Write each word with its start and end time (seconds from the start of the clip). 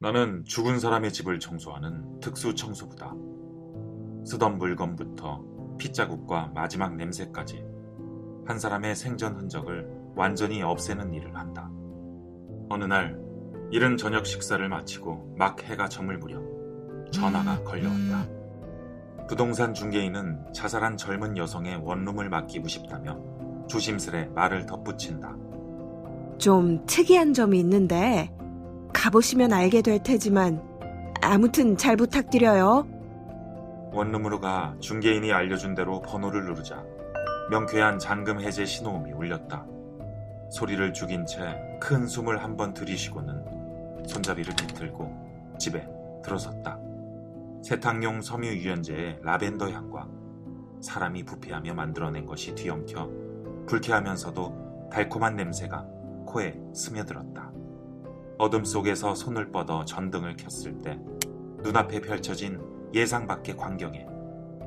나는 0.00 0.44
죽은 0.44 0.78
사람의 0.78 1.12
집을 1.12 1.40
청소하는 1.40 2.20
특수 2.20 2.54
청소부다. 2.54 3.16
쓰던 4.24 4.58
물건부터 4.58 5.44
핏자국과 5.76 6.52
마지막 6.54 6.94
냄새까지 6.94 7.64
한 8.46 8.60
사람의 8.60 8.94
생전 8.94 9.34
흔적을 9.34 9.90
완전히 10.14 10.62
없애는 10.62 11.14
일을 11.14 11.36
한다. 11.36 11.68
어느 12.68 12.84
날 12.84 13.18
이른 13.72 13.96
저녁 13.96 14.24
식사를 14.24 14.66
마치고 14.68 15.34
막 15.36 15.64
해가 15.64 15.88
저물 15.88 16.18
무렵 16.18 16.44
전화가 17.10 17.64
걸려왔다. 17.64 19.26
부동산 19.26 19.74
중개인은 19.74 20.52
자살한 20.52 20.96
젊은 20.96 21.36
여성의 21.36 21.74
원룸을 21.82 22.28
맡기고 22.28 22.68
싶다며 22.68 23.20
조심스레 23.66 24.26
말을 24.26 24.64
덧붙인다. 24.66 25.36
좀 26.38 26.86
특이한 26.86 27.34
점이 27.34 27.58
있는데 27.58 28.37
가보시면 29.02 29.52
알게 29.52 29.80
될 29.82 30.02
테지만 30.02 30.60
아무튼 31.22 31.76
잘 31.76 31.96
부탁드려요. 31.96 32.84
원룸으로 33.92 34.40
가 34.40 34.74
중개인이 34.80 35.32
알려준 35.32 35.74
대로 35.76 36.02
번호를 36.02 36.44
누르자 36.46 36.82
명쾌한 37.50 38.00
잔금 38.00 38.40
해제 38.40 38.66
신호음이 38.66 39.12
울렸다. 39.12 39.64
소리를 40.50 40.92
죽인 40.92 41.26
채 41.26 41.78
큰 41.80 42.06
숨을 42.08 42.42
한 42.42 42.56
번 42.56 42.74
들이쉬고는 42.74 44.04
손잡이를 44.08 44.52
비틀고 44.56 45.56
집에 45.60 45.86
들어섰다. 46.24 46.78
세탁용 47.62 48.20
섬유 48.20 48.48
유연제의 48.48 49.20
라벤더 49.22 49.70
향과 49.70 50.08
사람이 50.80 51.24
부패하며 51.24 51.74
만들어낸 51.74 52.26
것이 52.26 52.52
뒤엉켜 52.56 53.08
불쾌하면서도 53.66 54.88
달콤한 54.90 55.36
냄새가 55.36 55.86
코에 56.26 56.58
스며들었다. 56.74 57.47
어둠 58.38 58.64
속에서 58.64 59.16
손을 59.16 59.50
뻗어 59.50 59.84
전등을 59.84 60.36
켰을 60.36 60.80
때 60.80 60.98
눈앞에 61.62 62.00
펼쳐진 62.00 62.60
예상 62.94 63.26
밖의 63.26 63.56
광경에 63.56 64.06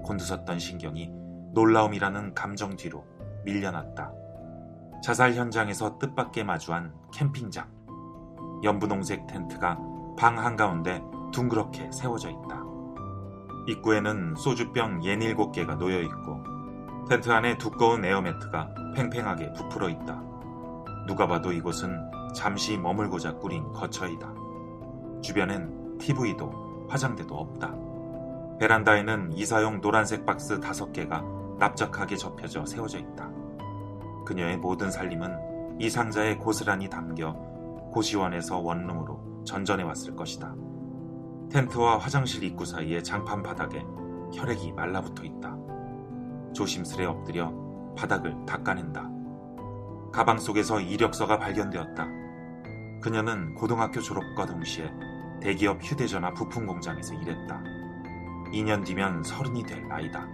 곤두섰던 0.04 0.59
신경이 0.59 1.09
놀라움이라는 1.54 2.34
감정 2.34 2.76
뒤로 2.76 3.06
밀려났다. 3.45 4.12
자살 5.02 5.34
현장에서 5.34 5.98
뜻밖의 5.98 6.44
마주한 6.44 6.94
캠핑장. 7.14 7.68
연분홍색 8.64 9.26
텐트가 9.28 9.80
방 10.17 10.38
한가운데 10.38 11.02
둥그렇게 11.32 11.92
세워져 11.92 12.30
있다. 12.30 12.64
입구에는 13.67 14.36
소주병 14.36 15.00
67개가 15.00 15.78
놓여 15.78 16.02
있고 16.02 16.44
텐트 17.10 17.32
안에 17.32 17.58
두꺼운 17.58 18.04
에어매트가 18.04 18.94
팽팽하게 18.95 19.54
부풀어 19.54 19.90
있다. 19.90 20.22
누가 21.08 21.26
봐도 21.26 21.52
이곳은 21.52 22.20
잠시 22.34 22.78
머물고자 22.78 23.36
꾸린 23.38 23.72
거처이다. 23.72 24.34
주변엔 25.22 25.98
TV도 25.98 26.88
화장대도 26.90 27.36
없다. 27.36 27.76
베란다에는 28.60 29.34
이사용 29.34 29.82
노란색 29.82 30.26
박스 30.26 30.60
5개가 30.60 31.58
납작하게 31.58 32.16
접혀져 32.16 32.66
세워져 32.66 33.00
있다. 33.00 33.30
그녀의 34.26 34.58
모든 34.58 34.92
살림은 34.92 35.80
이 35.80 35.90
상자에 35.90 36.38
고스란히 36.38 36.90
담겨 36.90 37.34
고시원에서 37.92 38.60
원룸으로 38.60 39.44
전전해 39.44 39.84
왔을 39.84 40.16
것이다. 40.16 40.54
텐트와 41.52 41.98
화장실 41.98 42.44
입구 42.44 42.66
사이의 42.66 43.04
장판 43.04 43.44
바닥에 43.44 43.84
혈액이 44.34 44.72
말라붙어 44.73 45.23
있다. 45.23 45.58
조심스레 46.54 47.06
엎드려 47.06 47.54
바닥을 47.98 48.45
닦아낸다. 48.45 49.10
가방 50.12 50.40
속에서 50.40 50.80
이력서가 50.80 51.40
발견되었다. 51.40 52.20
그녀는 53.02 53.56
고등학교 53.56 54.00
졸업과 54.00 54.46
동시에 54.46 54.92
대기업 55.42 55.82
휴대전화 55.82 56.34
부품 56.34 56.68
공장에서 56.68 57.16
일했다. 57.16 57.64
2년 58.54 58.86
뒤면 58.86 59.24
서른이 59.24 59.64
될 59.64 59.88
나이다. 59.88 60.28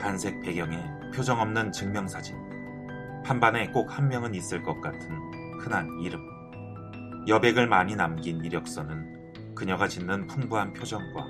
단색 0.00 0.40
배경에 0.40 0.82
표정 1.14 1.40
없는 1.40 1.72
증명사진. 1.72 2.36
한반에 3.24 3.70
꼭 3.70 3.90
한 3.90 4.08
명은 4.08 4.34
있을 4.34 4.62
것 4.62 4.80
같은 4.80 5.10
흔한 5.60 5.88
이름. 6.00 6.20
여백을 7.28 7.66
많이 7.66 7.94
남긴 7.96 8.42
이력서는 8.44 9.54
그녀가 9.54 9.86
짓는 9.86 10.26
풍부한 10.26 10.72
표정과 10.72 11.24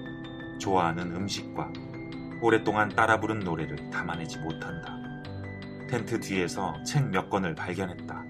좋아하는 0.61 1.15
음식과 1.15 1.73
오랫동안 2.41 2.89
따라 2.91 3.19
부른 3.19 3.41
노래를 3.41 3.91
담아내지 3.91 4.39
못한다. 4.39 4.97
텐트 5.89 6.21
뒤에서 6.21 6.75
책 6.85 7.09
몇 7.11 7.29
권을 7.29 7.55
발견했다. 7.55 8.25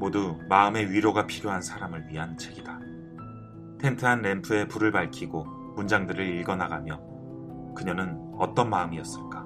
모두 0.00 0.38
마음의 0.48 0.90
위로가 0.90 1.26
필요한 1.26 1.60
사람을 1.60 2.08
위한 2.08 2.36
책이다. 2.38 2.80
텐트 3.78 4.06
안 4.06 4.22
램프에 4.22 4.66
불을 4.66 4.92
밝히고 4.92 5.44
문장들을 5.76 6.38
읽어나가며 6.38 6.98
그녀는 7.76 8.18
어떤 8.38 8.70
마음이었을까? 8.70 9.44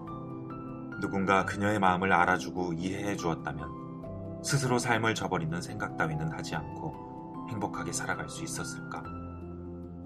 누군가 1.00 1.44
그녀의 1.44 1.80
마음을 1.80 2.12
알아주고 2.12 2.74
이해해 2.74 3.16
주었다면 3.16 4.42
스스로 4.44 4.78
삶을 4.78 5.16
저버리는 5.16 5.60
생각 5.60 5.96
따위는 5.96 6.30
하지 6.32 6.54
않고 6.54 7.48
행복하게 7.50 7.90
살아갈 7.90 8.28
수 8.28 8.44
있었을까? 8.44 9.02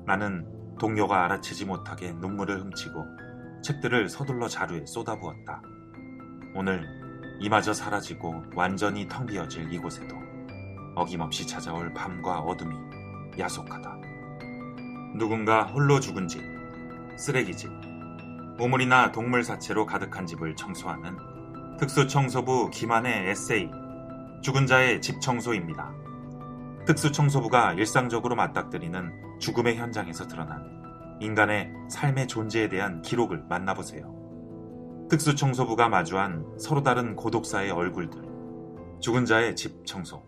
나는 0.06 0.48
동료가 0.78 1.26
알아채지 1.26 1.66
못하게 1.66 2.12
눈물을 2.12 2.58
훔치고 2.58 3.04
책들을 3.62 4.08
서둘러 4.08 4.48
자루에 4.48 4.87
쏟아부었다. 4.87 5.60
오늘 6.54 6.87
이마저 7.38 7.75
사라지고 7.75 8.44
완전히 8.56 9.06
텅 9.06 9.26
비어질 9.26 9.70
이곳에도 9.70 10.28
어김없이 10.98 11.47
찾아올 11.47 11.94
밤과 11.94 12.41
어둠이 12.41 12.76
야속하다. 13.38 13.97
누군가 15.16 15.62
홀로 15.62 16.00
죽은 16.00 16.26
집, 16.26 16.42
쓰레기집, 17.16 17.70
우물이나 18.59 19.12
동물 19.12 19.44
사체로 19.44 19.87
가득한 19.87 20.26
집을 20.26 20.56
청소하는 20.56 21.16
특수청소부 21.78 22.70
김한의 22.70 23.31
에세이, 23.31 23.70
죽은 24.42 24.66
자의 24.66 25.00
집 25.00 25.20
청소입니다. 25.20 25.92
특수청소부가 26.84 27.75
일상적으로 27.75 28.34
맞닥뜨리는 28.34 29.38
죽음의 29.38 29.76
현장에서 29.76 30.26
드러난 30.26 30.78
인간의 31.20 31.72
삶의 31.91 32.26
존재에 32.26 32.69
대한 32.69 33.03
기록을 33.03 33.44
만나보세요. 33.48 34.12
특수청소부가 35.08 35.88
마주한 35.88 36.58
서로 36.58 36.82
다른 36.82 37.14
고독사의 37.14 37.70
얼굴들, 37.70 38.20
죽은 39.00 39.25
자의 39.25 39.54
집 39.54 39.87
청소. 39.87 40.28